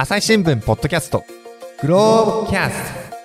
[0.00, 1.24] 朝日新聞ポッドキャスト。
[1.82, 3.16] グローブキャスト。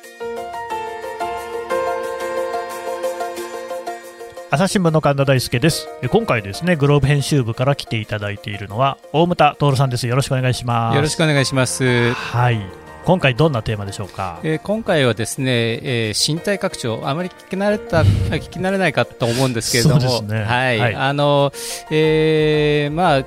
[4.49, 5.87] 朝日新聞の神田大輔です。
[6.11, 10.07] 今回ですねグローブ編集部から来ていただいているのは大牟田徹さんです。
[10.07, 10.95] よろしくお願いします。
[10.95, 12.11] よろしくお願いします。
[12.11, 12.59] はい。
[13.05, 21.51] 今回どんなテーマでしょうか、えー、今回はですね、えー、身体拡張あまり聞き慣れた聞き慣れないかと思うんですけれども、ね、はい、はい、あの、
[21.91, 23.25] えー、まあ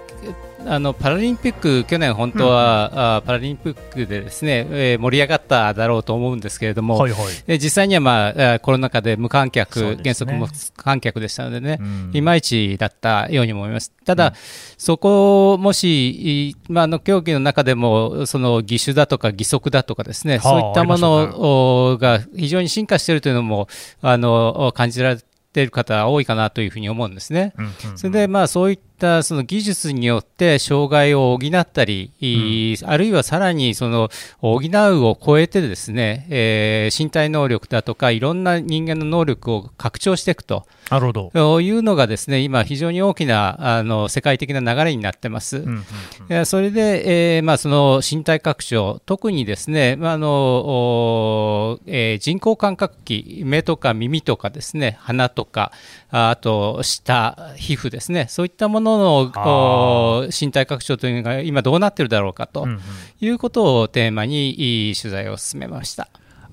[0.64, 10.46] あのパラリンピック、去年本当は、うん、あパラリンピックでですね、えー、盛り上がっただろうと思うんですけれども、はいはい、実際には、まあ、コロナ禍で無観客、ね、原則無
[10.76, 13.92] 観客でしたのでね、うん、いまいちだったように思います。
[14.04, 14.32] ただ、うん、
[14.76, 23.68] そこもし、まあ、あの競技の中でもその義手だとか義足だとかですね、はあ、そういったものが非常に進化しているというのも
[24.00, 25.20] あの感じられ
[25.52, 27.54] ている方多いかなというふうに思うんですね。
[27.94, 34.10] それでまあそういったその技術によって障害を補ったり、うん、あるいはさらにその
[34.40, 40.66] 補うを超えてですね、えー、身体能力だとかいろんな人間の能力を拡張していくと。
[40.90, 41.60] なるほど。
[41.60, 45.58] いうのがですね今非常に大きなあの世界的な流れになってます。
[45.58, 45.84] うん
[46.30, 55.72] うんうん、それで、えーまあ、その身体拡張特にですね、まあのえー、人工感覚器目とか耳とかですね鼻とか
[56.16, 58.26] あと舌皮膚ですね。
[58.28, 62.66] そういったもののの身体拡張というのが今どうなってるだろうかと。
[63.20, 66.08] いうことをテーマに取材を進めました。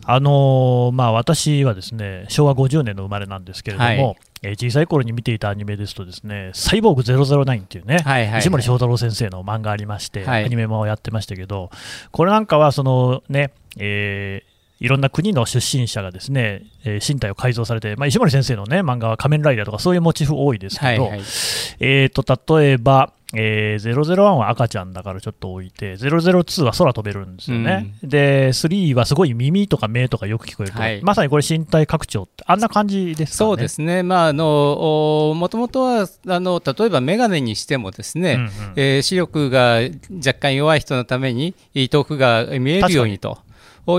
[0.05, 11.69] あのー、まあ、私はですね昭和50年の生まれなんですけれども、はい、えー、小さい頃に見ていたアニメですと、ですねサイボーグ009っていうね、はいはいはい、石森章太郎先生の漫画ありまして、はい、アニメもやってましたけど、
[12.11, 14.52] これなんかはそのね、えー
[14.83, 21.19] いろんな国の出身者がですね、えー、身体を改造されて、まあ、石森先生の、ね、漫画は仮面ライダーとかそういうモチーフ多いですけど、はいはい、
[21.79, 39.79] えーと、例えば、えー、001は赤ちゃんだからちょっと置いて、002は空飛べるんですよね、うん、で3はすごい耳とか目とかよく聞こえる、はい、まさにこれ、身体拡張って、あんな感じですか、ね、そうですね、まあ、あのもともとはあの例えば眼鏡にしても、ですね、うんうん、えー、視力が
[40.17, 43.37] 若干弱い人のために、遠くが見えるようにと。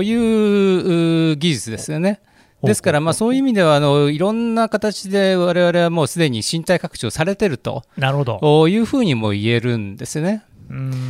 [0.03, 2.21] いう技術ですよね。
[2.63, 10.43] ですから、まあ、そういう意味ではあのいろんな形で我々はもうすでに身体拡張されてるとなるほどいうふうにも言えるんですね。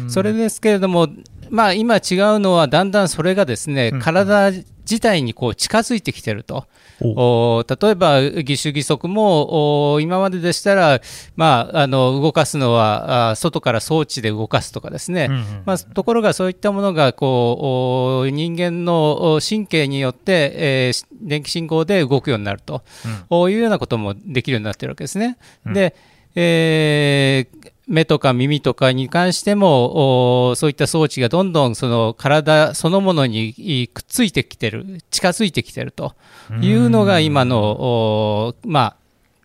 [0.10, 1.08] それですけれども、
[1.50, 2.02] まあ、今違う
[2.40, 6.66] のはだんだんそれがですね、体自体にこう近づいてきてると。
[7.02, 11.02] お例えば義手義足も今まででしたら、
[11.36, 15.30] まあ、あの動かすのはあ外から装置で動かすとかですね、
[15.66, 22.82] まあ、ところがそういったものがこう人間の神経によって、えー、電気信号で動くようになると、
[23.30, 25.38] うん、いうようなこともできるようになってるわけですね。
[25.66, 25.96] うん、で
[26.36, 36.14] えー目とか耳とかに関しても、そういった装置がどんどんその体そのものにくっついてきてる、近づいてきてると
[36.62, 38.96] いうのが今の、まあ、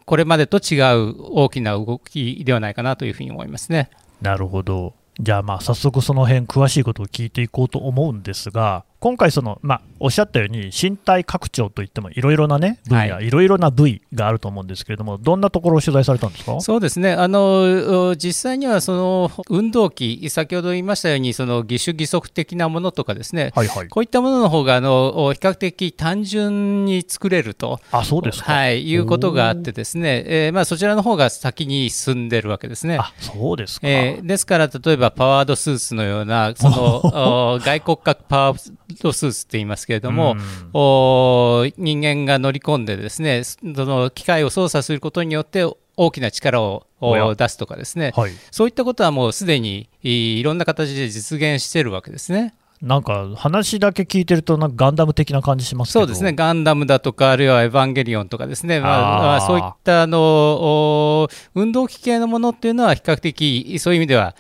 [0.07, 3.91] これまでと違う大きな動きではないかなというふうに思いますね。
[4.21, 4.95] なるほど。
[5.21, 16.61] じゃあまあ早速その辺詳しいことを聞いていこうと思うんですが、今回その、まあ、おっしゃったように身体拡張といってもいろいろな、ね、分野、はい、ろいろな部位があると思うんですけれどもどんなところを取材されたんですか？
[16.61, 17.13] そうですね。
[17.13, 27.79] あの実際にはその運動器先ほど言いましたようにその義手義足的なものとかですね、はいはい、こういったものの方があの比較的単純に作れると。
[27.93, 32.99] あそうですはい、いうことがあってですね、えーまあ、そちらの方が先に進んでるわけですね。
[32.99, 38.73] あそうですか、えー、ですから例えばパワードスーツのようなその 外骨格パワー
[39.03, 40.37] ドスーツって言いますけれども、
[40.73, 45.65] うん、人間が乗り込んでですねその機械を操作することによって
[45.97, 52.55] 大きな力を出すとかですね、はい、そういったことはもうすでにいろんな形で実現しているわけですね。
[52.81, 64.35] なんか話だけ聞いてると、なんかガンダム的な感じしますそうですね、ガンダムだとか、あるいはエヴァンゲリオンとかですね、まあ、そういったあの運動機系のものっていうのは、比較的そういう意味では、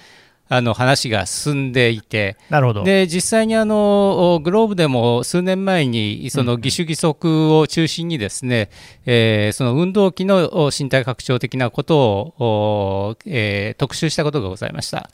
[0.52, 2.82] あの話が進んでいて、なるほど。
[2.82, 8.68] で実際にあのグローブでも数年前にその義手義足を中心にですね、
[9.06, 15.08] うん、えー、その運動器の身体拡張的なことを、えー、特集したことがございました。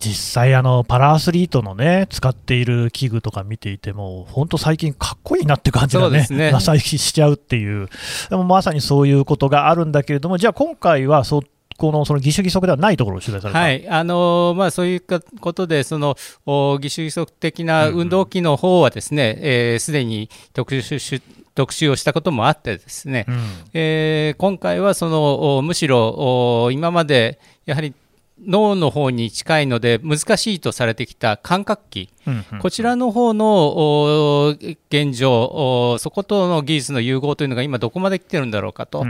[0.00, 6.50] 実際あの、パラアスリートのね、使っている器具とか見ていても、本当、最近、かっこいいなって感じがね、ね。
[6.52, 7.88] なしちゃうっていう、
[8.28, 11.42] でもまさにそういうことがあるんだけれども、じゃあ、今回はそ
[11.76, 13.88] このその義手義足ではないところを取材された、はい。
[13.88, 15.02] あのまあ、そういう
[15.40, 16.16] ことで、その
[16.46, 21.20] 義手義足的な運動器の方はですね、す、うん、えー、で、に特集
[21.54, 23.40] 特集をしたこともあってですね、うん、
[23.74, 27.94] えー、今回はそのむしろ今までやはり
[28.40, 34.56] 脳の方に近いので難しいとされてきた感覚器、うんうん、こちらの方の
[34.90, 39.04] 現状そことの技術の融合というのが今どこまで来てるんだろうかと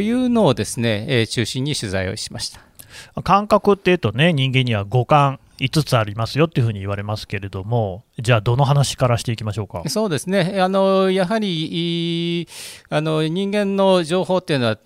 [0.00, 2.60] いうのをですね、えー、中心に取材をしました。
[3.22, 9.82] 感覚っていうとね人間には五感5つありますよっていうふうに言われますけれども、じゃあ、どの話からしていきましょうか？
[9.88, 12.48] そうですね、あのやはり
[12.88, 14.78] あの人間の情報っていうのは、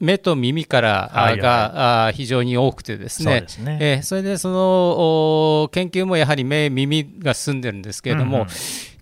[0.00, 3.78] 目と耳からが非常に多くてですね、そね。
[3.80, 8.48] えそれでその研究もやはり目、耳が進んでるんですけれども、うんうん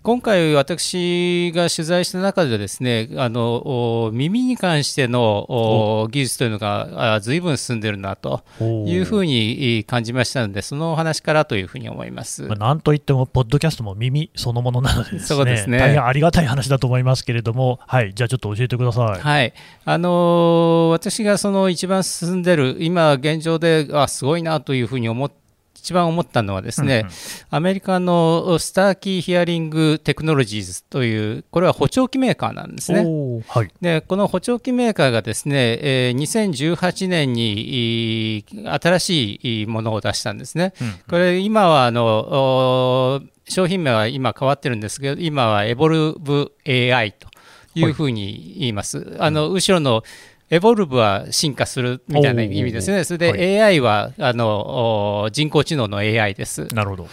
[0.07, 15.77] 今回、私が取材した中でですねあの耳に関しての技術というのがずいぶん進んでるなというふうに感じましたので、そのお話からというふうに思います、まあ、なんといっても、ポッドキャストも耳そのものなのでです、ね、そうですね。
[15.77, 19.19] 大変ありがたい話だと思いますけれども、はい、じゃあちょっと教えてください。
[19.19, 19.53] はい。
[19.83, 25.46] あの私がその一番進んでる、今現状であすごいなというふうに思って
[25.87, 27.13] 一番思ったのはですね、うんうん、
[27.49, 33.05] アメリカのスターキーヒアリングテクノロジーズという、これは補聴器メーカーなんですね。
[33.47, 40.73] はい、でこの補聴器メーカーがですね、えー、2018年に新しいものを出したんですね。
[40.81, 47.29] うんうん、これ今はあの商品名は今変わってるんですけど、今はエボルブ AI と
[47.75, 48.97] いうふうに言います。
[48.97, 50.03] はい、あの後ろの
[50.49, 53.03] エボルブは進化するみたいな意味ですね。
[53.03, 56.67] それで AI は、あの人工知能の AI です。
[56.73, 57.07] なるほど。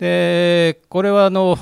[0.00, 1.58] でこれはあの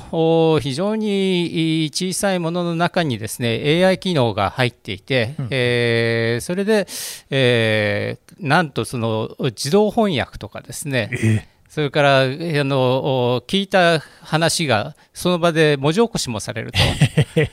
[0.61, 6.87] 非常に小さいものの中にですね AI 機能が入っていて、うん、えー、それで、
[7.29, 16.71] えー、なんとその自動翻訳とかですね、えー、それからあの聞いた話がその場で文字起こしもされる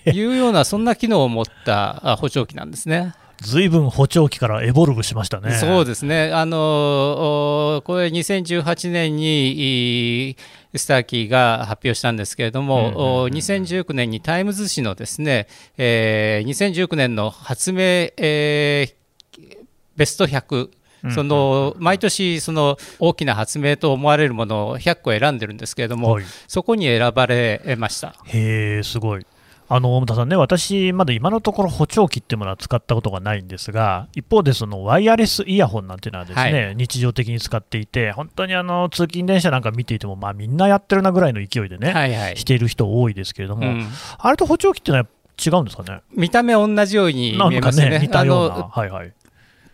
[0.05, 3.13] というようなそんな機能を持った補聴器なんですね。
[3.41, 5.53] ずいぶん補聴器から evolve しましたね。
[5.53, 6.33] そうですね。
[6.33, 10.37] あのこれ2018年に
[10.75, 12.91] スターキーが発表したんですけれども、うんうん
[13.25, 19.57] うん、2019年にタイムズ紙のですね、えー、2019年の発明、えー、
[19.97, 20.71] ベスト100
[21.15, 29.27] その毎年、その大きな発明と思われるものを100個選んでるんですけれども、はい、そこに選ばれましたへえ、すごい。
[29.69, 45.09] あの大田さんね、私、まだ今のところ補聴器っていうものは使ったことがないんですが、一方で、そのワイヤレスイヤホンなんていうのはですね、はい、日常的に使っていて、本当にあの通勤電車なんか見ていても、まあ、みんなやってるなぐらいの勢いでね、はいはい、している人多いですけれども、うん、あれと補聴器っていうのは
[45.45, 46.01] 違うんですかね？
[46.15, 47.91] 見た目同じように見えますね。
[47.91, 49.13] ね似たような、はいはい、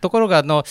[0.03, 0.63] ところがあの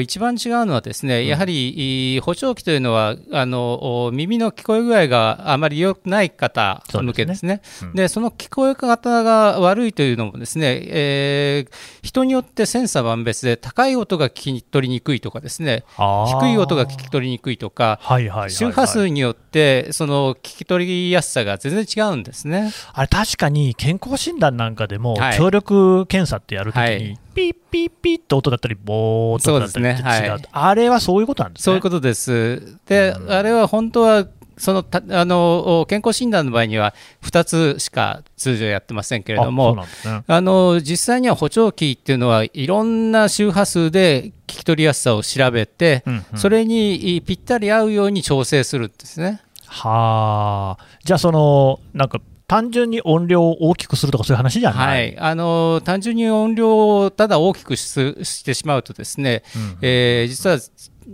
[0.00, 7.60] 一番違うのはですね、やはり補聴器というのはあの耳の聞こえ具合があまり良くない方向けですね。
[7.62, 8.02] そで、ね。
[8.02, 18.00] うん、その聞こえ方が悪いというのもですね、えー、人によって千差万別で高い音が聞き取りにくいとかですね、低い音が聞き取りにくいとか、
[18.48, 22.72] 周波数によってその聞き取りやすさが全然違うんですね。
[22.92, 27.18] あれ確かに健康診断なんかでも、聴力検査ってやるときに、はい。
[27.36, 31.64] ピッピッピッと音だったり、ボーっとだったり違う、ねはい、あれはそういうことなんですね。
[31.64, 32.78] そういうことです。
[32.86, 34.26] で、うん、あれは本当は
[34.58, 49.42] そのあの健康診断の場合には2つしか通常やってませんけれども、あ、ね、あの実際には補聴器っていうのはいろんな周波数で聞き取りやすさを調べて、うんうん、それにぴったり合うように調整するんですね。
[49.66, 60.58] はあ、じゃあそのなんか単純に音量を大きくするとかそういう話じゃない、はい、あの単純に音量をただ大きくしてしまうとですね、うん、えー、実は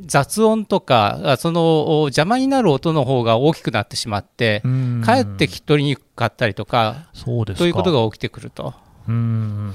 [0.06, 4.62] 雑音とかその邪魔になる音の方が大きくなってしまって
[5.04, 8.74] かえって聞き取りにくかったりとかそうですということが起きてくると。
[9.08, 9.74] うん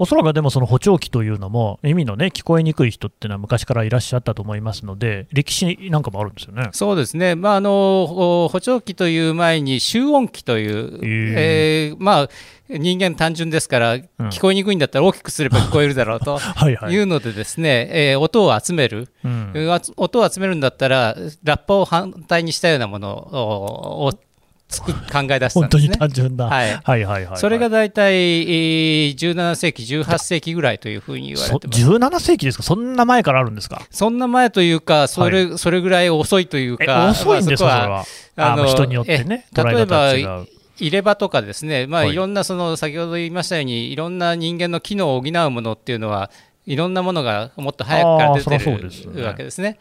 [0.00, 6.70] おそらくでもその補聴器というのも、耳のね、聞こえにくい人っていうのは昔からいらっしゃったと思いますので、歴史なんかもあるんですよね。
[6.72, 11.34] そうですね、まあ、あの補聴器という前に、集音器という、えー、
[11.90, 12.28] えー、まあ、
[12.70, 16.40] 人間単純ですから、聞こえにくいんだったら大きくすれば聞こえるだろうと
[16.88, 19.52] いうのでですね、えー、音を集める、うん、
[19.98, 21.14] 音を集めるんだったら
[21.44, 24.14] ラッパを反対にしたようなものを
[24.70, 25.58] つく考え出したんですね。
[25.58, 26.46] 本当に単純な。
[26.46, 31.86] はい、はいはいはいそれが大体、えー、17世紀、18世紀ぐらいというふうに言われてます。
[31.86, 32.62] 17世紀ですか？
[32.62, 33.82] そんな前からあるんですか？
[33.90, 38.52] そんな前というか、それはい、それぐらい遅いというか、遅いんですか、まあ、それは。
[38.52, 40.14] あの人によってね、例えば、
[40.78, 46.30] 入れ歯とかですね、まあ、いろんなその先ほど言いましたように、いろんな人間の機能を補うものっていうのは、
[46.66, 49.78] いろんなものがもっと早くから出てるわけですね。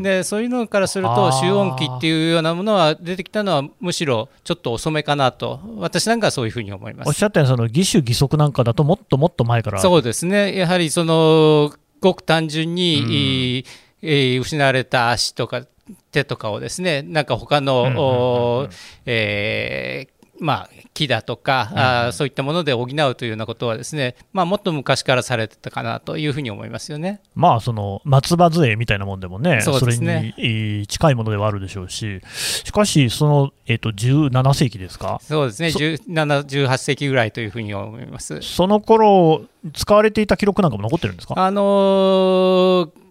[0.00, 5.60] でそういうのからすると集音機っていうようなものは出てきたのはむしろちょっと遅めかなと。
[5.78, 7.08] 私なんかはそういうふうに思います。
[7.08, 9.78] おっしゃったようにその義手義足なんかだともっともっと前から。
[9.78, 10.56] そうですね。
[10.56, 13.64] やはりそのごく単純に、
[14.02, 15.62] えー、失われた足とか
[16.10, 18.68] 手とかをですねなんか他の、
[19.04, 30.42] えーまあ、木だとか、うん、あそういったもので補うというようなことはですね、まあ、もっと昔からされてたかなというふうに思いますよね、まあ、その松葉杖みたいなもんでもね、そ、ね、れ
[30.78, 32.20] に近いものではあるでしょうし、
[32.64, 35.18] しかし、その、えーと、17世紀ですか？
[35.22, 38.40] そうですね、17、18世紀ぐらいというふうに思います。
[38.42, 39.42] その頃
[39.74, 41.34] 使われていた記録なんかも残ってるんですか？
[41.36, 43.05] あのー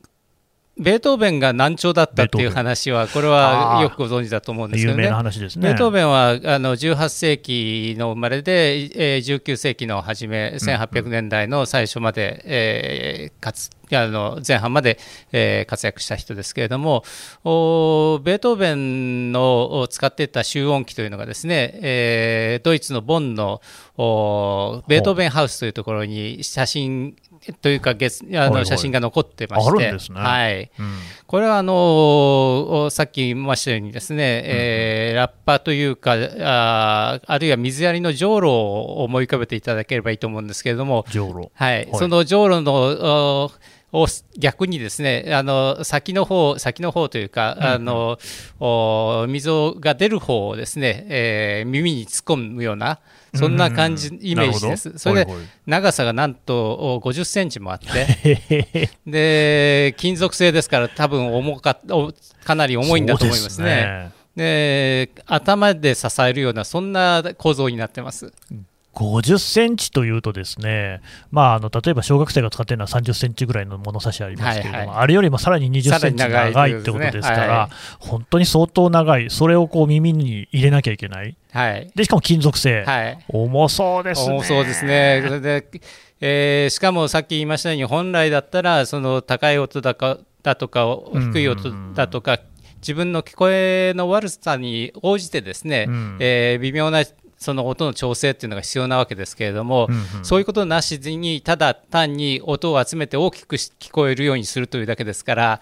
[0.77, 5.69] ベートーベンが難聴だったっていう話は、これはよくご存知だと思うんですけどね、有名な話ですね。
[5.69, 14.97] ベートーベンはあの18世紀の生まれで、えー、19世紀の初め、1800年代の最初まで、えー、かつあの前半まで、
[15.31, 17.03] えー、活躍した人ですけれども、
[17.45, 23.61] おベートーベンの使っていた集音機というのがですね、えー、ドイツのボンの
[23.97, 27.15] おベートーベンハウスというところに写真
[27.53, 27.95] というかあ
[28.49, 30.97] の写真が残ってまして、ね、はい、うん、
[31.27, 43.51] これはあのさっき言いましたようにですね、うん、えー、ラッパというかああるいは水やりのじょうろを思い浮かべていただければいいと思うんですけれども、じょうろはい、そのじょうろの
[43.95, 48.19] を逆にですねあの先の方先の方というか、うんうん、あの
[48.59, 52.99] お溝が出る方をですね、えー、耳に突っ込むような
[53.33, 54.97] そんな感じ、イメージです。
[54.97, 55.33] それで
[55.65, 61.77] 長さがなんと50センチもあって で金属製ですから多分重か
[62.43, 64.11] かなり重いんだと思いますね。
[64.35, 68.33] で頭で支えるようなそんな構造になってます。
[68.95, 84.35] 50センチというと、ですね、まあ、あの例えば小学生が使っているのは30センチぐらいの物差しありますけれども、はいはい、あれよりもさらに20センチ長いってことですから、はい、本当に相当長い、それをこう耳に入れなきゃいけない、はい、でしかも金属製、はい、重そうですね。
[84.35, 85.23] 重そうですね。
[85.25, 85.65] それで
[86.21, 92.39] えー、しかもさっき言いましたように、本来だったら、その高い音だかだとか、低い音だとか、
[92.77, 97.03] 自分の聞こえの悪さに応じてですね、うん、えー、微妙な
[97.37, 105.61] その音の調整っていうのが必要なわけですけれども、うんうん、そういうことなしにただ単に音を集めて大きく聞こえるようにするというだけですから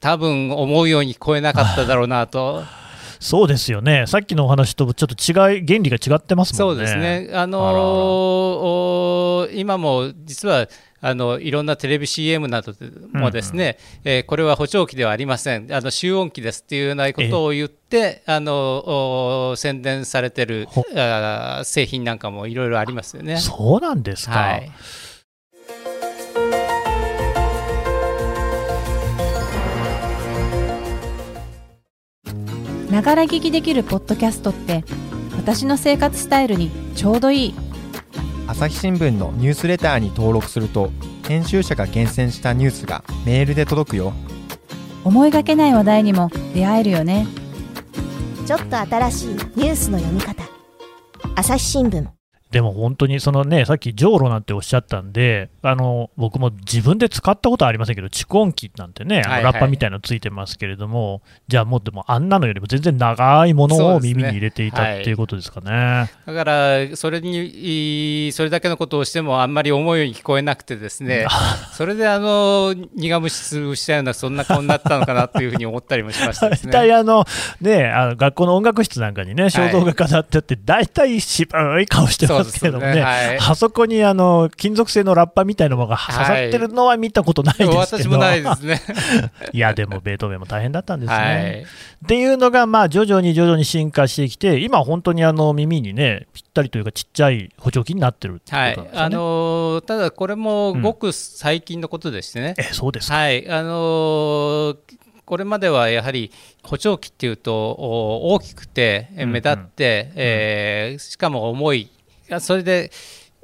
[0.00, 2.62] 多分思うように聞こえなかっただろうなと。
[3.20, 6.78] そうですよね、さっきのお話とちょっと違い、原理が違ってますもんね。
[6.78, 10.68] そうですねあのー、今も実は
[11.06, 12.72] あのいろんなテレビ CM など
[13.12, 23.36] もですね、うんうん、えー、これは補聴器ではありません、あの集音機ですっていうようなことを言って、あの宣伝されてるあ製品なんかもいろいろありますよね。
[23.36, 24.70] そうなんですか、はい。
[32.90, 34.84] ながら聞きできるポッドキャストって
[35.36, 37.54] 私の生活スタイルにちょうどいい
[38.46, 40.90] 朝日新聞のニュースレターに登録すると
[41.26, 44.12] 編集者が厳選したニュースがメールで届くよ。
[45.02, 47.26] 思いがけない話題にも出会えるよね。
[48.46, 50.42] ちょっと新しいニュースの読み方。
[51.34, 52.06] 朝日新聞
[52.54, 65.72] でも本当にそのね、さっきじょうろなんておっしゃったんで、あの僕も自分で使ったことはありませんけど、蓄音機なんてね、ラッパみたいなのついてますけれども、じゃあもうでもあんなのよりも全然長いものを耳に入れていた、ね、っていうことですかね。
[65.72, 71.26] はい、だから、それに、それだけのことをしてもあんまり思うように聞こえなくてですね、
[71.74, 76.70] それであの苦虫潰したような、そんな顔になったのかなというふうに思ったりもしましたですね。
[76.72, 77.24] 大体あの、
[77.60, 83.00] ね、あの学校の音楽室なんかにね、肖像画飾ってあって、大体渋い顔してますますけどね、ね。
[83.00, 88.80] はい、あそこにあの金属製のラッパみたいなものが刺さってるのは見たことないですけど、はい、私もないですね。
[89.52, 91.16] いや、でもベートーベンも大変だったんですね。
[91.16, 91.66] はい、っ
[92.06, 99.06] ていうのが、まあ、徐々に徐々に進化してきて、今、本当にあの耳にね、ぴったりというか、ちっちゃい補聴器になってるってことなんですね、はい。
[99.06, 102.54] あのー、ただ、これもごく最近のことでしてね。
[102.56, 103.48] うん、えそうですはい。
[103.50, 104.76] あのー
[105.24, 106.30] これまではやはり
[106.62, 111.90] 補聴器っていうと大きくて目立って、うんうん、えー、しかも重い
[112.40, 112.90] それで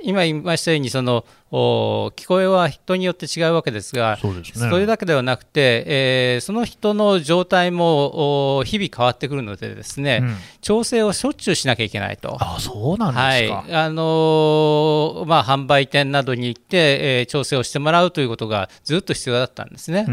[0.03, 12.37] 今言いましたようにその聞こえは人によって違うわけですがそ、ね、それだけではなくて、えー、その人の状態も日々変わってくるのでですね、うん、調整をしょっちゅうしなきゃいけないと。
[12.41, 13.75] あそうなんですか、はい。
[13.75, 20.07] あのー、まあ、販売店などに行って、えー、調整をしてもらうということがずっと必要だったんですね。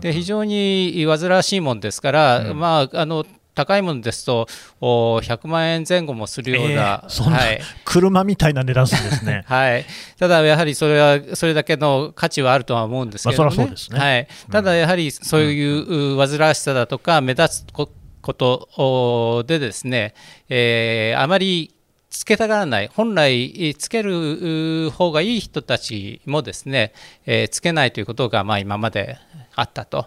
[0.00, 4.48] で非常に煩わしいもんですから、うん、まああの高いものですと
[4.80, 9.86] 100万円前後もするような、えー、はい、車みたいな値段するんですね、 はい、
[10.18, 13.98] ただやはりそれはそれだけの価値はあるとは思うんですけどね、まあ、ね。
[13.98, 17.88] はい、ただやはりそういう煩わしさだとか目立つこ
[18.32, 20.14] とでですね、
[20.48, 21.74] えー、あまり
[22.10, 26.92] つけたがらない、本来つける方がいい人たちもですね、
[27.26, 29.18] えー、つけないということがまあ今まで
[29.54, 30.06] あったと。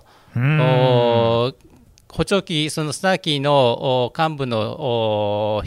[2.10, 5.64] 補聴器、そのスターキーの幹部の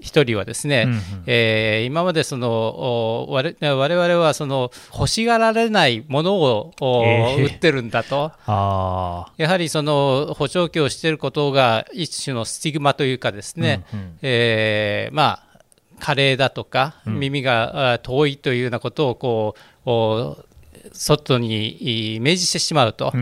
[0.00, 15.50] 一人はですね、うんうん、えー、今までその我々はその欲しがられないものを、えー、売ってるんだと、やはりその補聴器をしていることが一種のスティグマというかですね、うんうん、えー、まあ
[16.00, 19.54] 加齢だとか耳が遠いというようなことをこ
[19.86, 20.44] う、
[21.00, 23.14] 外に明示してしまうと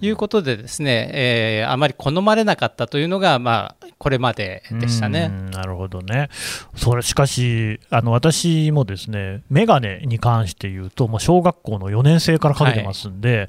[0.00, 5.28] いうことでですね、えー、あまり好まれなかったというのが、まあ、これまででしたね。
[5.50, 6.28] なるほどね。
[6.76, 13.48] それしかし、あの私もですね、メガネに関して言うと、もう小学校の4年生からかけてますんで、はい。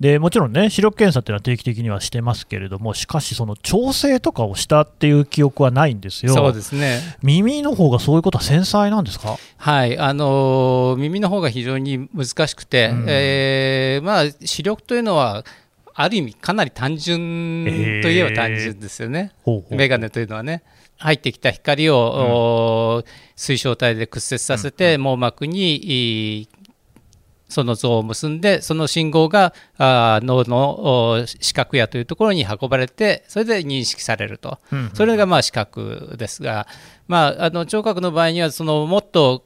[0.00, 7.00] でもちろんね、視力検査っていうのは定期的にはしてますけれども、しかし、その調整とかをしたっていう記憶はないんですよ、そうですね。
[7.22, 9.98] 耳の方がそういうことは繊細なんですか、はい。
[9.98, 15.44] あのー、耳の方が非常に難しくて、うん、えー、まあ、視力というのは、
[16.00, 19.74] ある意味、かなり単純といえば単純ですよね、えー、ほうほう。
[19.76, 20.62] メガネというのはね。
[20.96, 26.48] 入ってきた光を、うん、水晶体で屈折させて、網膜に
[27.48, 36.68] その像を結んで、その信号があ脳の視覚野というところに運ばれて、それで認識されると、うんうん、それがまあ視覚ですが、
[37.08, 39.44] まあ、あの聴覚の場合には、そのもっと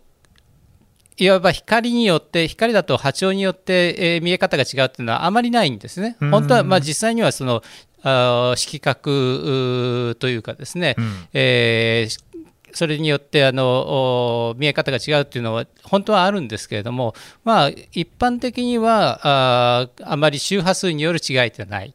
[1.16, 6.16] いわば光によって、光だと波長によって、えー、見え方が違うっていうのはあまりないんですね。
[6.18, 7.62] 本当は、まあ、実際にはその
[8.02, 12.32] あ色覚というかですね、うん、えー
[12.74, 17.14] それによってあの見え方が違うっていうのは本当はあるんですけれども、
[17.44, 21.94] まあ、一般的にはああまり周波数による違いではない。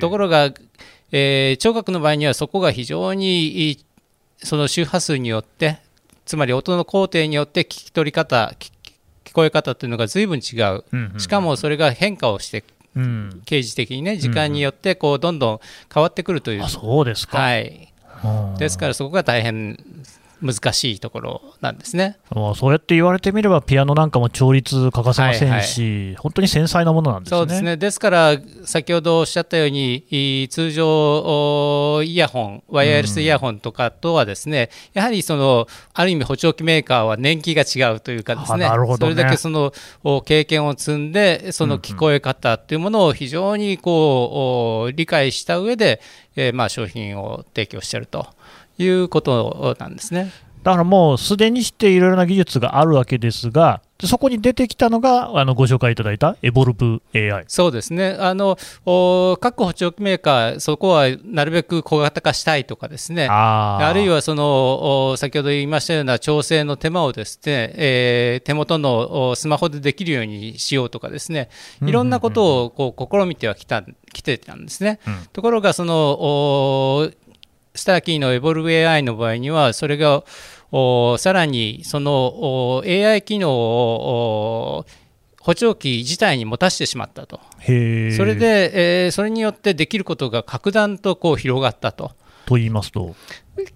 [0.00, 0.52] ところが、
[1.12, 3.84] えー、聴覚の場合にはそこが非常に
[4.38, 5.78] その周波数によって
[6.28, 8.54] つまり音の工程によって聞き取り方
[9.24, 12.62] 聞こえ方というのが随分違う、うんうん、しかもそれが変化をして
[12.96, 15.60] うん、刑事的にね時間によってこうどんどん
[15.92, 17.92] 変わってくるという、あそうですか、はい、
[18.58, 19.78] ですからそこが大変
[20.40, 22.18] 難しいところなんですね。
[22.54, 27.38] そうやって言われてみれば、ピアノなんかも調律欠かせませんし、はいはい、本当に繊細なものなんですね。
[27.38, 27.76] そうですね。
[27.76, 38.70] ですから、先ほどおっしゃったように、通常、イヤホン、ワイヤレスイヤホンとかとはですね、うん、やはりそのある意味、補聴器メーカーは年季が違うというかですね、ね。
[38.98, 39.72] それだけその
[40.24, 46.00] 経験を積んで、その聞こえ方というものを非常にこう理解した上で、
[46.36, 48.37] えー、まあ商品を提供していると。
[48.78, 50.30] いうことなんですね。
[50.62, 58.16] だからもうすでにしていろいろな技術があるわけですが、そこに出てきたのがあのご紹介いただいたエボルブ AI そうですね。
[58.20, 58.56] あの
[59.40, 71.50] 各補聴器メーカー、そこはなるべく小型化したいとかですね、あるいはその先ほど言いましたような調整の手間をですね、えー、手元のスマホでできるようにしようとかですね、
[71.82, 75.00] いろんなことをこう試みてはきた来てたんですね。
[75.06, 77.10] うん、ところがその
[77.78, 80.24] スターキーのエボルブ AI の場合には、それが
[81.18, 84.84] さらにその AI 機能を
[85.40, 92.12] 補聴器自体に持たせてしまったと、それで、えー、それによってできることが格段とこう広がったと。
[92.46, 93.14] と言いますと？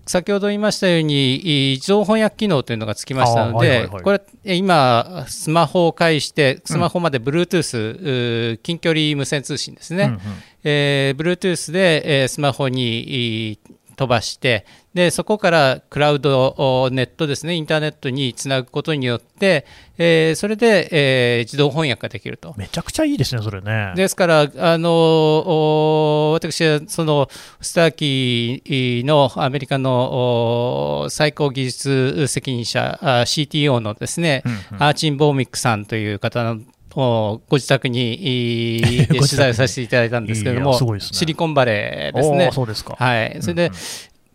[0.06, 10.20] 先ほど言いましたように、自動翻訳機能というのがつきましたので、これ、今、スマホを介して、スマホまで Bluetooth、うん、近距離無線通信ですね、うんうん、
[10.64, 13.58] えー、Bluetooth で、えー、スマホに
[13.96, 22.54] 飛ばしてでそこからクラウドネットですねインターネットにつなぐことによって、えー、それで、えー、自動翻訳ができると。
[22.58, 23.92] めちゃくちゃいいですねそれね。
[23.96, 27.28] ですからあの私はその
[27.60, 36.60] スターキーのアメリカの最高技術責任者 CTO のですね、うんうん、アーチン・ボーミックさんという方の
[36.94, 42.50] ご自宅に 取材をさせていただいたんですけれども、ね、シリコンバレーですね。
[42.52, 42.96] そうですか。
[42.98, 43.72] はい、それで、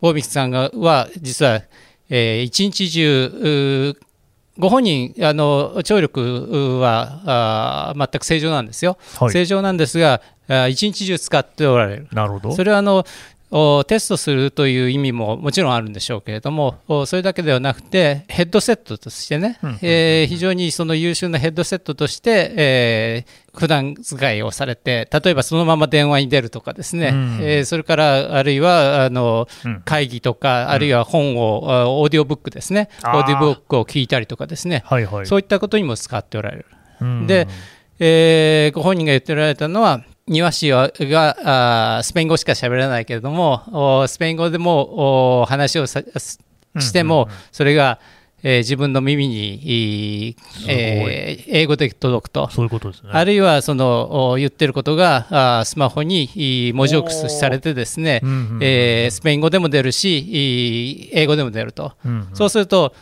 [0.01, 1.61] 大引さんがは実は、
[2.09, 3.95] えー、一日中
[4.59, 10.21] ご本人あの聴力はあ全く正常なんですよ、はい、正常なんですが
[10.69, 12.07] 一日中使っておられる。
[12.11, 12.51] なるほど。
[12.53, 13.05] それはあのを
[13.49, 29.47] テストするという意味ももちろんあるんでしょうけれどもそれだけではなくてヘッドセットとしてね、えー、非常にその優秀なヘッドセットとして、えー、普段使いをされて例えばそのまま電話に出るとかですね、うん、えー、それからあるいはあの、
[29.85, 36.65] 会議とかあるいは本を、オーディオブックですねオーディオブックを聞いたりとかですね、はいはい、そういったことにも使っておられる。
[37.27, 37.47] で、
[37.99, 47.99] えー、ご本人が言っておられたのは庭師があスペイン語しか喋らないけれどもスペイン語でも話をしても、それが
[48.43, 50.35] えー、自分の耳に、
[50.67, 52.49] えー、英語で届くと。
[52.51, 58.21] そういうことです、ね、あるいはその言ってることがあスマホに文字起こしされてですね、
[58.61, 62.93] えー、スペイン語でも出るし英語でも出ると、うんうん、そうすると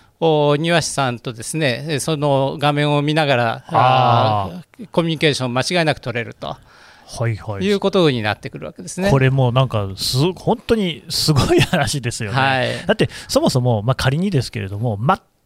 [0.57, 6.55] 庭師さんとですねその画面を見ながらあコミュニケーション間違いなく取れると。
[7.17, 9.10] はいはい、いうことになってくるわけですね。
[9.10, 12.38] これもなんかす、本当にすごい話ですよね。
[12.38, 14.97] はい、だって、そもそも、まあ、仮にですけれども、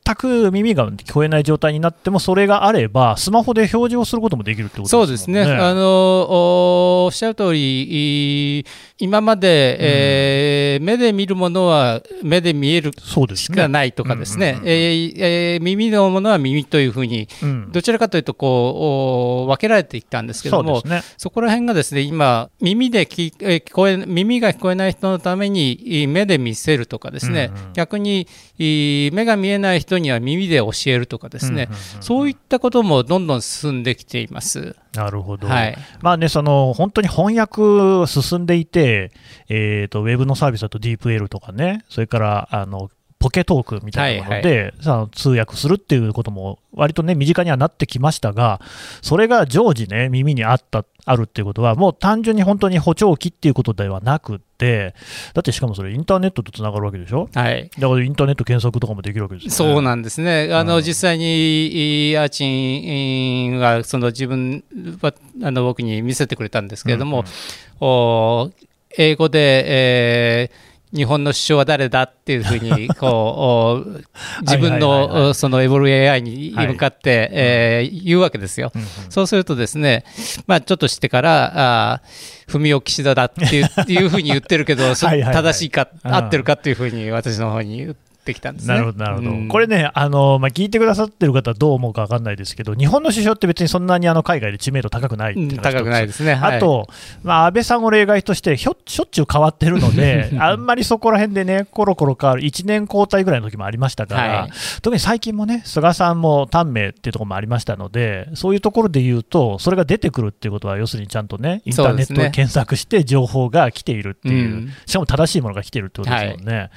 [0.10, 5.00] 全く耳が聞こえない状態になっても、それがあれば、スマホで表示をすることもできるってことですね。
[5.00, 5.43] そうですね。
[5.43, 8.65] あのおっしゃる通り、
[8.98, 12.91] 今まで、うん、えー、目で見るものは目で見える
[13.36, 21.02] しかないとかですね、耳のものは耳というふうに、うん、どちらかというとこう分けられていったんですけども、そ、ね,、
[21.34, 34.75] こら辺がですね今、耳で聞聞こえ耳が聞こえない人のために目で見せるとかですね、うんうん、逆に目が見えない人には耳で教えるとかですね、そういったこともどんどん進んできています。
[34.93, 39.12] なるほど、はい、まあね、その本当に翻訳進んでいて、
[39.47, 48.62] えーと、ウェブのサービスだと DeepL とかね、それからあのポケトークみたいなもので、はいはい、通訳するっていうことも割とね身近にはなってきましたが、
[49.01, 54.95] それが常時ね耳にあったあるっていうことは、もう単純に本当に補聴器っていうことではなくて、
[55.34, 57.29] だってしかもそれインターネットとつながるわけでしょ？
[57.34, 57.69] はい。
[57.77, 60.53] だからインターネット検索とかもできるわけです、ね、そうなんですね。
[60.53, 64.63] あの、うん、実際にアーチンがその自分
[65.01, 67.32] はあの僕に見せてくれたんですけれども、うんうん、
[67.79, 68.51] お
[68.97, 74.02] 英語で、えー日本の首相は誰だっていうふうに こう
[74.41, 78.71] 自分のそのエボル AI に向かって、え言うわけですよ。
[79.10, 80.04] そうするとですね、
[80.47, 81.52] まあ、ちょっとしてから
[81.93, 82.02] あ
[82.47, 83.56] 文雄岸田だって
[83.88, 88.09] いうふうに言ってるけど正しいか合ってるかっていうふうに私の方に言って。
[88.29, 96.87] ってきたんです、ね、なるほど、なるほど、うん、これね、あのまあ、聞いてくださってる方はどう思うか分かんないですけど、日本の首相って別にそんなにあの海外で知名度高くないっていう高くないですね、はい、あと、
[97.23, 116.57] まあ、安倍さんを例外としてひょ、しょっちゅう変わってるので、 あんまりそこら辺でね、コロコロ変わる、1年交代ぐらいの時もありましたから、はい、特に最近もね、菅さんも短命っていうところもありましたので、そういうところで言うと、それが出てくるっていうことは、要するにちゃんとね、インターネットで検索して、情報が来ているっていう、しかも正しいものが来ているってことですもんね。
[116.57, 116.69] はい。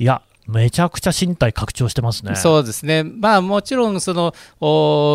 [0.00, 2.34] いや、めちゃくちゃ身体拡張してますね。
[2.36, 3.04] そうですね。
[3.04, 4.34] まあもちろんその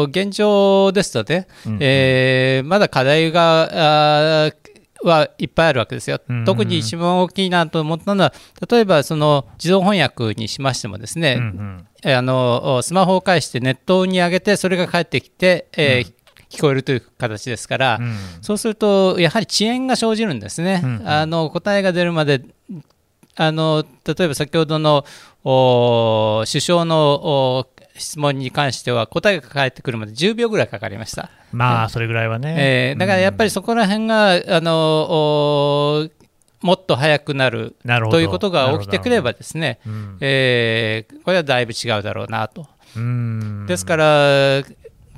[0.10, 4.52] 現状ですとね、うん、えー、まだ課題が
[5.04, 6.20] はいっぱいあるわけですよ。
[6.46, 8.34] 特に一番大きいなと思ったのは、
[8.70, 16.14] 例えばその自動翻訳にしましてもですね、うんうん、あのスマホを介してネットに上げてそれが返ってきて、えー、うん。
[16.50, 22.42] 聞こえるという形ですから、うん、そうするとやはり遅延が生じるんですね、うんうん、あの答えが出るまで
[23.40, 25.06] あの例えば先ほどの
[26.46, 31.30] 首相の質問に関しては答えが返ってくるまで10秒ぐらいかかりました。
[31.52, 32.56] まあ、それぐらいはね。
[32.58, 36.10] えー、だからやっぱりそこら辺が、あの
[36.62, 37.76] もっと早くなる
[38.10, 42.68] ということが起きてくればですね、うん、えー、これはだいぶ違うだろうなと。
[43.68, 44.64] ですから、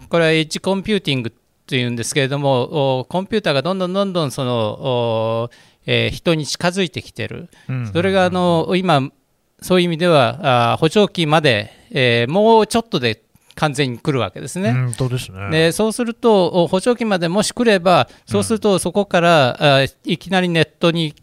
[0.09, 1.33] これはエッジコンピューティング
[1.65, 5.49] というんですけれども、コンピューターがどんどんどんどんその
[5.85, 7.49] えー、人に近づいてきてる、
[7.93, 9.09] それがあの今、
[9.61, 13.23] そういう意味ではあ補聴器まで、えー、もうちょっとで
[13.55, 14.69] 完全に来るわけですね。
[14.69, 15.49] うん、そうですね。
[15.49, 21.13] でそうすると、補聴器までもし来れば、そうするとそこから、うん、あいきなりネットに、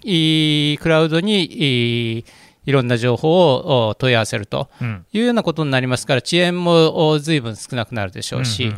[0.79, 2.25] クラウドに、
[2.67, 4.69] いろんな情報を問い合わせると
[5.13, 8.71] いうようなことになりますから、遅延もずいぶん少なくなるでしょうし、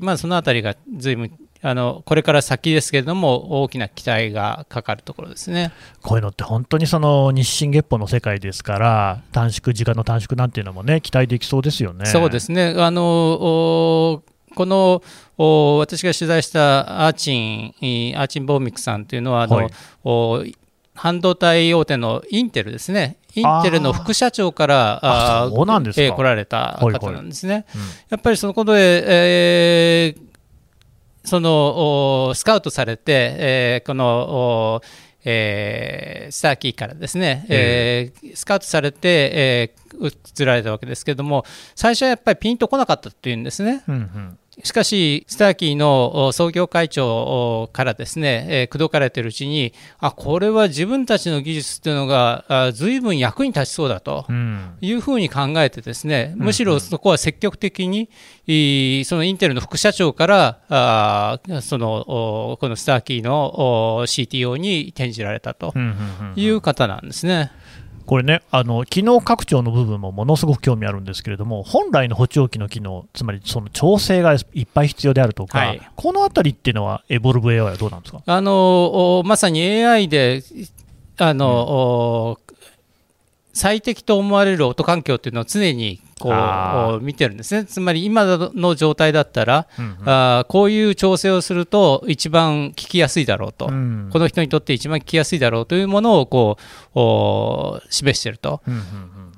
[0.00, 5.72] まあ、そのあたりがずいぶんあのこれから先ですけれども、大きな期待がかかるところですね。
[6.00, 12.06] こういうのって本当にその日進月歩の世界ですから、短縮、時間の短縮なんていうのもね、期待できそうですよね。
[12.06, 12.74] そうですね。
[12.78, 14.22] あの
[14.54, 15.02] この
[15.78, 20.56] 私が取材したアーチン、アーチン・ボーミックさんというのはあの、はい、
[20.94, 27.52] 半導体大手のインテルですね、インテルの副社長からあそうなんです来られた方なんですね。
[27.52, 27.72] はいはい。
[27.74, 30.29] うん、やっぱりそのことで、えー
[31.24, 34.82] そのスカウトされて、えー、この
[35.24, 43.82] えー、スターキーからですね、えー、スカウトされて、えー、移られたわけですけれども、最初はやっぱりピンとこなかったっていうんですね。
[43.86, 54.26] うんうんしかし、スターキーの創業会長からですね、えー、口説かれているうちに、あこれは自分たちの技術というのがずいぶん役に立ちそうだと
[54.80, 58.08] いうふうに考えて、ですね、むしろそこは積極的に、
[59.04, 65.72] そのインテルの副社長からあそのこのスターキーの CTO に転じられたと
[66.36, 67.52] いう方なんですね。
[68.10, 78.20] これね、あの機能拡張の部分もものすごく興味あるんですけれども、本来の補聴器の機能、つまりその調整がいっぱい必要であるとか、はい、このあたりっていうのは、エボルブ AI はどうなんですか？
[78.26, 80.42] あのまさに AI で
[81.18, 82.56] あの、うん、
[83.52, 96.58] 最適と思われる音環境っていうのを常にこう見てるんですね、つまり今の状態だったら、うんうん、あこういう調整をすると一番聞きやすいだろうと、うん、この人にとって一番聞きやすいだろうというものをこ
[96.94, 98.80] う示していると、うんうん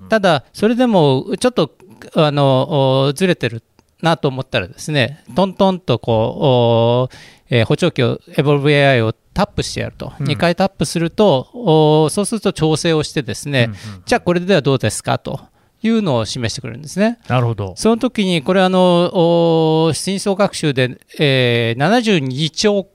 [0.03, 1.71] うん、ただ、それでもちょっと
[2.15, 3.63] あのずれてる
[4.03, 7.17] なと思ったらですねトントンとこう、
[7.49, 15.19] えー、補聴器をエボルブ AI をタップしてやると、うん、2回タップするとそうすると調整をしてですね、うんうん、じゃあこれではどうですか？
[15.19, 15.41] と
[15.83, 17.19] いうのを示してくれるんですね。
[17.29, 17.75] なるほど。
[17.77, 22.87] その時に、これあの、深層学習で、えー、72兆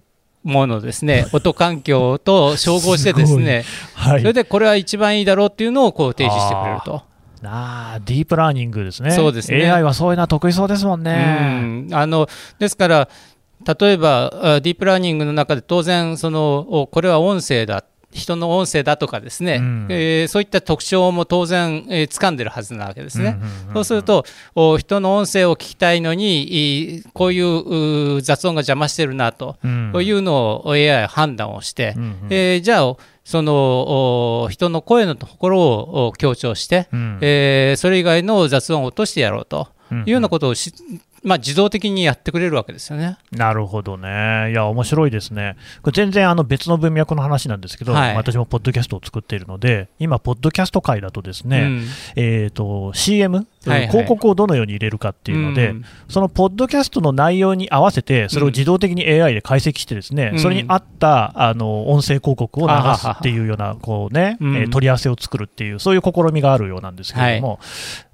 [0.44, 7.04] ものですね、 音環境と照合してですね、はい、それでこれは一番いいだろうっていうのをこう提示してくれると。
[7.44, 9.12] あディープラーニングですね。
[9.12, 9.70] そうですね。
[9.70, 11.60] AI はそういうのは得意そうですもんね。
[11.62, 13.10] うん、あのですから、
[13.80, 23.38] 例えばディープラーニングの中で当然その、これは音声だ人の音声だとかですね、うん、えー、そういった特徴も当然、えー、掴んでるはずなわけですね。
[23.74, 24.26] そうすると
[24.78, 40.74] 人の音声を聞きたいのにこういう雑音が邪魔してるなと、うん、いうのを AI は判断をして、うんうん、えー、じゃあその人の声のところを強調して、うん、えー、それ以外の雑音を落としてやろうというようなことをし、
[41.24, 43.18] まあ、自動的にやってくれるわけですよね。
[43.32, 44.52] なるほどね。
[44.52, 45.56] いや、面白いですね。
[45.82, 51.84] これ全然あの別の文脈の話なんですけど、はい、私もポッドキャストを作っているので、今、ポッドキャスト界だとですね、うん、
[52.16, 67.56] えっ、ー、と、CM、広告をどのように入れるかっていうので、うん、そのポッドキャストの内容に合わせて、それを自動的に AI で解析してですね、うん、それに合ったあの音声広告を流すっていうような、こうね、うん、えー、取り合わせを作るっていう、そういう試みがあるようなんですけれども、は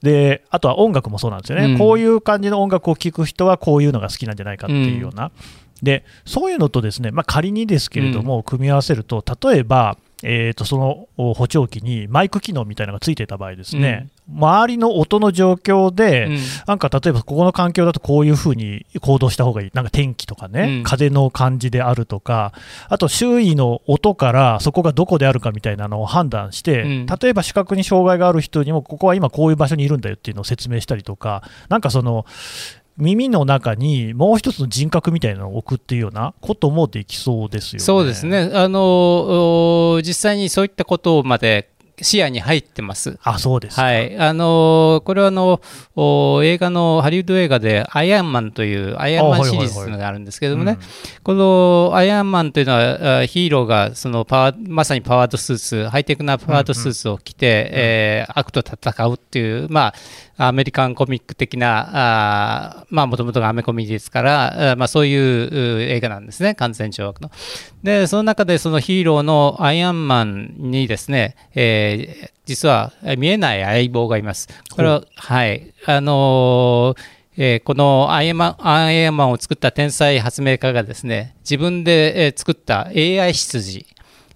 [0.02, 1.78] い、で、あとは音楽もそうなんですよね。
[1.78, 5.32] こういう感じの音楽を聴く人はこういうのが好きなんじゃないかっていうような。
[5.82, 22.54] でそういうのとですね、まあ、仮にですけれども、組み合わせると、例えば、えー、とその補聴器にマイク機能みたいなのがついてた場合ですね、うん、周りの音の状況で、うん、なんか例えばここの環境だとこういうふうに行動した方がいい、なんか天気とかね、うん、風の感じであるとか、
[22.90, 26.84] あと周囲の音からそこがどこであるかみたいなのを判断して、
[27.22, 32.26] 例えば視覚に障害がある人にも、ここは今こういう場所にいるんだよっていうのを説明したりとか、なんかその、
[32.98, 37.84] 耳の中にもう一つの人格みたいなのを置くっていうようなこともできそうですよね。
[37.84, 38.52] そうですね。
[38.54, 43.18] あの実際にそういったことまで視野に入ってます。
[43.24, 44.18] あ、そうですはい。
[44.18, 45.60] あのこれはあの
[46.44, 50.78] 映画の、ハリウッド映画で、アイアンマンという、アイアンマンシリーズがあるんですけどもね、
[51.24, 59.94] このアイアンマンというのは、ヒーローがそのパワまさにパワードスーツ、ハイテクなパワードスーツを着て、うんうん、えー、悪と戦うっていう、まあ、
[60.48, 67.30] アメリカンコミック的な、あまあ、もともとがアメコミですから、まあ、そういう映画なんですね、完全懲悪の。
[67.84, 71.83] で、その中でそのヒーローのアイアンマンにですね、えー、
[72.46, 74.48] 実は見えない相棒がいます。
[74.72, 83.88] これは、はい、あのーえー、このアイアンマンアイアンマンを作った天才発明家がですね自分で、えー、作った AI 羊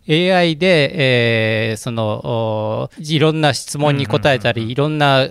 [0.09, 5.27] AI で、えー、そのいろんな質問に答えたり、いろんな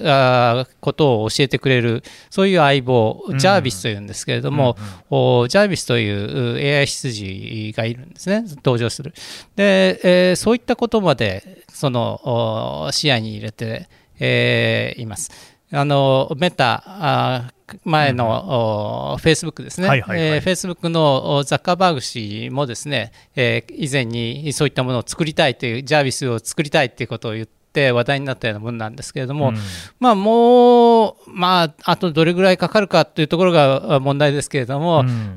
[0.61, 4.77] あことを教えてくれるそういう相棒、ジャービスというんですけれども、
[5.11, 8.45] おジャービスという AI 羊がいるんですね。
[8.57, 9.15] 登場する。
[9.57, 15.31] で、えー、そういったことまでその視野に入れて、えー、います。
[15.73, 17.53] あのメタあ
[17.85, 29.57] 前のフェイスブックですね、フェイスブックのザッカーバーグ氏もですね、えー、以前にそういったものを作りたいという、ジャービスを作りたいということを言って、話題になったようなものなんですけれども、うん、
[30.00, 35.37] まあ、もう、まあ、あとどれぐらいかかるかというところが問題ですけれども、うん、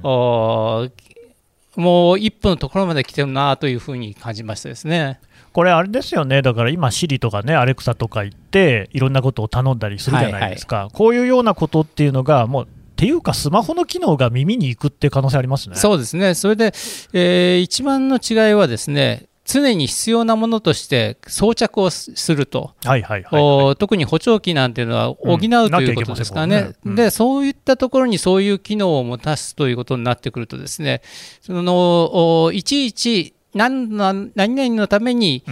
[1.75, 5.19] もう一歩のところまで来てるなというふうに感じましたですね。
[5.59, 15.75] これ、あれですよね、だから今、シリとかね、アレクサとか行って、いろんなことを頼んだりするじゃないですか、はいはい、こういうようなことっていうのが、もう、っていうか、スマホの機能が耳に行くっていう可能性ありますね。
[15.75, 16.67] そうですね、それで、
[17.11, 31.01] えー、一番の違いはですね、常に必要なものとして装着をすると、はいはいはい特に補聴器なんていうのは補う、ということですからね、ねでそういったところにそういう機能を持たすということになってくると、ですね
[31.41, 35.43] そのいちいち何何々のために、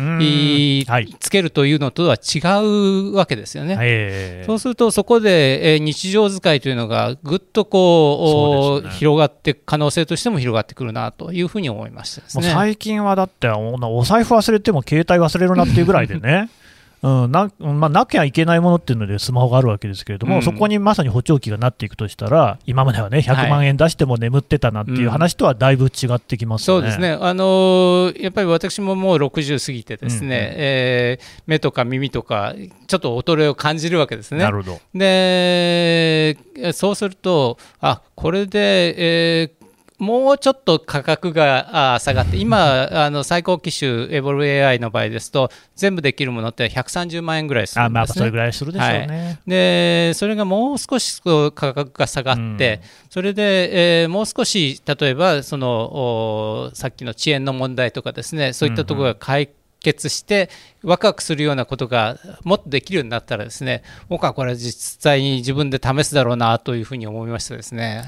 [0.88, 3.78] はい、つけるというのとは違うわけですよね。
[3.82, 16.52] えー、そうするとそこで、えー、日常使いというのがぐっとこう、ね、広がって可能性としても広がってくるなというふうに思いました、ね、最近はだってお財布忘れても携帯忘れるなっていうぐらいでね
[17.04, 26.76] うんなまあ、なきゃいけないものっていうのでスマホがあるわけですけれども、うん、そこにまさに補聴器がなっていくとしたら、今まではね、100万円出しても眠ってたなんていう話とはだいぶ違ってきます、ね。
[26.76, 32.56] うん、そうですね、あのー、やっぱり私ももう60過ぎて、ですね、うんうん、えー、目とか耳とか、
[32.88, 34.40] ちょっと衰えを感じるわけですね。
[34.40, 34.80] なるほど。
[34.94, 36.38] で
[36.74, 39.67] そうすると、あこれで、えー、
[39.98, 49.08] もうちょっと価格が下がって、今、あの最高機種、エボル AI の場合ですと、全部できるものって130万円ぐらいするんです、ね、あまあ、それぐらいするでしょうね。
[49.08, 59.50] はい、で、それがもう少し価格が下がって、うん、それで、えー、もう少し、例えば、そのさっきの遅延の問題とかですね、そういったところが解
[59.82, 60.52] 決して、
[60.84, 68.04] ワクワクするようなことがもっとできるようになったらですね、僕はこれ、実際に自分で試すだろうなというふうに思いましたですね。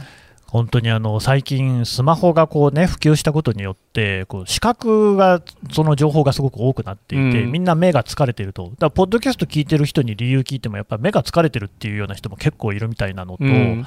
[0.51, 13.85] 本当にあの最近、スマホがこう、ね、普及したことによって、こう視覚が、その情報がすごく多くなっていて、うん、みんな目が疲れてると、だからポッドキャスト聞いてる人に理由聞いても、やっぱり目が疲れてるっていうような人も結構いるみたいなのと、うん、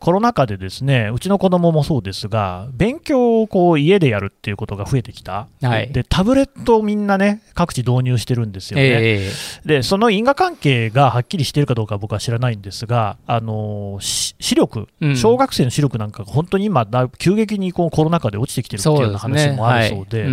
[0.00, 16.86] コロナ禍でですねうちの子供もそうですが勉強をこう家でやるっていうことが増えてきた、はい、でタブレットをみんなね各地導入してるんですよね、えー、でその因果関係がはっきりしているかどうかは僕は知らないんですがあの視力、小学生の視力なんかが本当に今
[17.18, 20.28] 急激にこうコロナ禍で落ちてきてるっていうような話もあるそうで。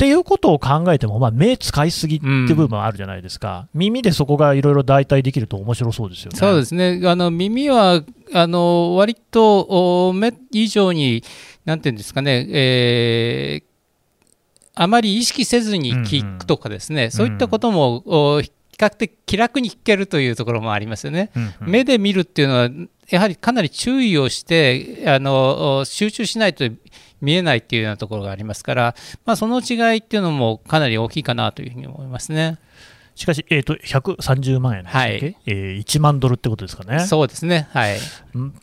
[0.00, 6.38] っていうことを考えても、まあ、目使いすぎっていう部分はあるじゃないですか、うん、耳でそこがいろいろ代替できると面白そうですよね。
[6.38, 7.02] そうですね。
[7.04, 11.22] あの耳はあの割と目以上に、
[11.66, 13.62] なんていうんですかね、えー、
[14.74, 21.30] あまり意識せずに聞くとかですね、うんうん、そういったことも、比較的気楽に聞けるというところもありますよね。
[21.36, 22.70] うんうん、目で見るっていうのは
[23.10, 26.64] やはりかなり注意をしてあの集中しないと
[27.20, 32.58] 見えないっていうようなところがありますから、まあ、その違いっていうのもかなり大きいかなというふうに思いますね。
[33.16, 37.00] しかし、えーと、130万円でしたっけ、はい、えー、1万ドルってことですかね。
[37.00, 37.98] そうですね、はい、っ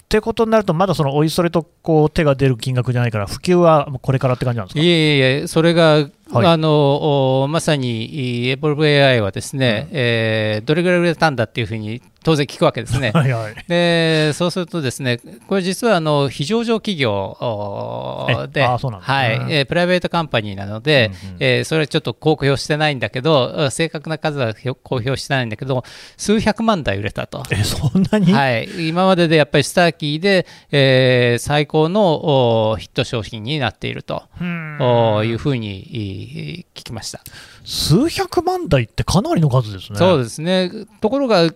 [0.09, 4.79] てことになると、まだそのおいそれとこう手が出る金額じゃないから、普及はこれからって感じなんですか？
[4.81, 13.11] いえいえ、それが、はい、あのまさにエボルブ AI はですね、うん、えー、どれぐらい売れたんだっていうふうに当然聞くわけですね。
[13.15, 17.37] はいはい、でそうするとですねこれ実はあの非上場企業
[18.51, 19.45] ではい。
[19.49, 25.83] えプライベートカンパニーなので、うんうん、えー、それはちょっと公表してないんだけど正確な数は公表してないんだけど
[26.17, 27.43] 数百万台売れたと。
[27.49, 34.23] えそんなに、はい、今まででやっぱりスターキーで、えー、最高のヒット商品になっていると。
[35.23, 35.87] いうふうに
[36.17, 37.21] 聞きました。
[37.63, 39.99] 数百万台ってかなりの数ですね。
[39.99, 40.71] そうですね。
[41.01, 41.49] ところが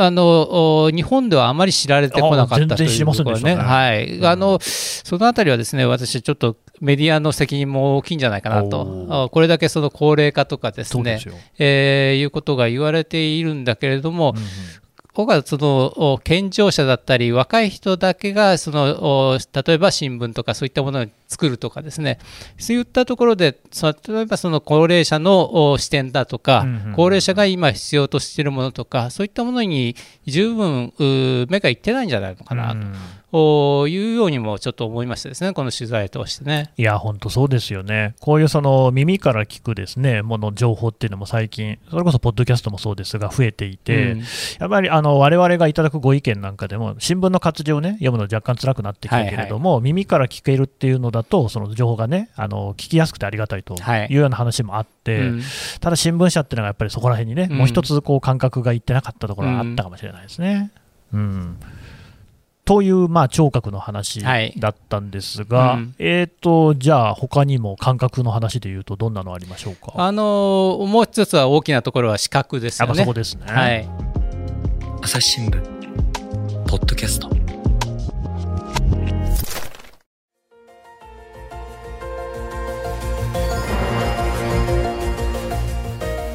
[0.00, 14.44] あの日本ではあまり知られてこなかったというところね、はい、あのそのあたりはですね私、ちょっとメディアの責任も大きいんじゃないかなと、これだけその高齢化とかですね、すえー、いうことが言われているんだけれども、うんうん
[15.14, 22.18] 僕はその健常者だったり若い人だけがその例えば新聞とかそういったものを作るとかですね。
[22.58, 30.92] そういったところで例えばその高齢者の視点だとか、高齢者が今必要としているものとかそういったものに十分
[31.48, 32.76] 目がいってないんじゃないのかな
[33.27, 33.27] と。
[33.32, 36.72] いうようにもちょっと思いましたですね、この取材を通してね。
[36.76, 54.14] いや、本当そうですよね、こういうその耳から聞くですねもの情報っていうのも最近、それこそポッドキャストもそうですが、増えていて、うん、やっぱりあの我々がいただくご意見なんかでも、新聞の活字をね読むの若干辛くなってきたけれども、はいはい、耳から聞けるっていうのだと、その情報がねあの聞きやすくてありがたいとい。
[54.14, 55.42] うような話もあって、はいうん、
[55.80, 60.70] ただ新聞社っていうのがやっぱりそこら辺にね、もう一つこう感覚がいってなかったところがあったかもしれないですね。
[61.12, 61.58] うん
[62.68, 64.22] という、まあ、聴覚の話
[64.58, 72.94] だったんですが、はいうん、えーと、じゃあ、他にも感覚の話でいうと、どんなのありましょうか、あのー、もう一つは大きなところは視覚ですよね。
[72.94, 73.88] そこですね、はい、
[75.00, 75.62] 朝日新聞
[76.66, 77.30] ポッドキャスト。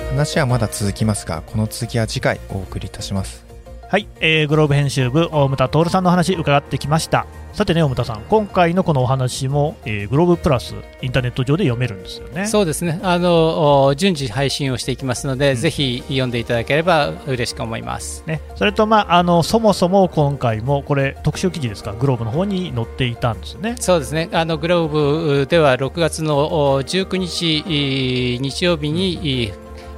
[0.10, 3.53] 話はまだ続きますがこの続きは次回お送りいたします
[3.94, 7.28] はい、えー、グローブ編集部大牟田徹さんの話伺ってきました。
[7.54, 12.48] さてね大牟田さん今回のこのお話も、えー、グローブプラスインターネット上で読めるんですよね。
[12.48, 13.00] そうですね。
[13.04, 21.94] あの順次配信をしていきますので、うん、ぜひ読んでいただければ嬉しく思います、ね、それとまああのそもそも今回もこれ特集記事ですか？
[21.94, 23.76] グローブの方に載っていたんですね。
[23.80, 24.28] そうですね。
[24.32, 29.54] あのグローブでは6月の19日日曜日に、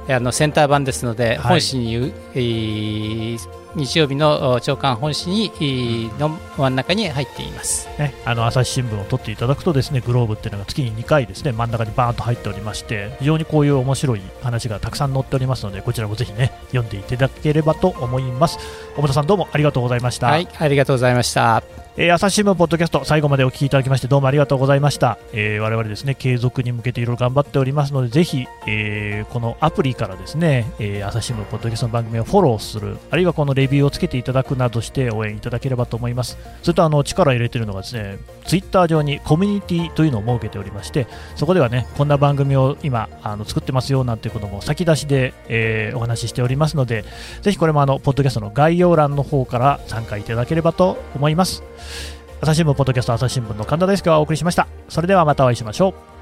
[0.06, 1.94] うん、あのセンター版ですので、はい、本誌に、
[2.34, 18.58] えー日曜日の朝刊本誌にの真ん中に入っています、ね、あの朝日新聞を取っていただくとですねグローブっていうのが月に2回ですね真ん中にバーンと入っておりまして非常にこういう面白い話がたくさん載っておりますのでこちらもぜひね読んでいただければと思います。
[18.96, 20.28] 小田さんどうもありがとうございました。
[20.28, 21.62] はいありがとうございました。
[21.98, 36.36] えー、朝日新聞ポッドキャスト最後までお聞きいただきましてどうもありがとうございました、えー、我々ですね継続に向けていろいろ頑張っておりますのでぜひ、えー、このアプリからですね、えー、朝日新聞ポッドキャストの番組をフォローするあるいはこのレビューをつけていただくなどして応援いただければと思います。
[36.62, 47.04] それとあの力を入れているのがですねツイッター上にコミュニティというのを設けておりましてそこではねこんな番組を今あの作ってますよなんていうことも先出しで、えー、お話ししておりますので
[47.42, 51.62] ぜひこれもあのポッドキャストの概要欄の方から参加いただければと思います。
[52.40, 54.66] 朝日新聞ポッドキャスト朝日新聞の神田大輔がお送りしました。
[54.88, 56.15] それではまたお会いしましょう。